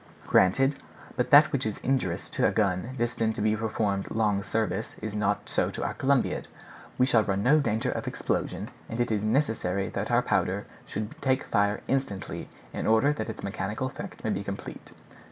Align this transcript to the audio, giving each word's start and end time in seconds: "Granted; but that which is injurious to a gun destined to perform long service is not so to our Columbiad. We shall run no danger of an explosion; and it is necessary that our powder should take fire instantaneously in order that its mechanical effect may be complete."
"Granted; 0.25 0.77
but 1.15 1.29
that 1.29 1.51
which 1.51 1.63
is 1.63 1.77
injurious 1.83 2.27
to 2.31 2.47
a 2.47 2.51
gun 2.51 2.95
destined 2.97 3.35
to 3.35 3.55
perform 3.55 4.03
long 4.09 4.41
service 4.41 4.95
is 4.99 5.13
not 5.13 5.47
so 5.47 5.69
to 5.69 5.83
our 5.83 5.93
Columbiad. 5.93 6.47
We 6.97 7.05
shall 7.05 7.23
run 7.23 7.43
no 7.43 7.59
danger 7.59 7.91
of 7.91 8.05
an 8.05 8.09
explosion; 8.09 8.71
and 8.89 8.99
it 8.99 9.11
is 9.11 9.23
necessary 9.23 9.89
that 9.89 10.09
our 10.09 10.23
powder 10.23 10.65
should 10.87 11.21
take 11.21 11.43
fire 11.43 11.81
instantaneously 11.87 12.49
in 12.73 12.87
order 12.87 13.13
that 13.13 13.29
its 13.29 13.43
mechanical 13.43 13.85
effect 13.85 14.23
may 14.23 14.31
be 14.31 14.43
complete." 14.43 14.91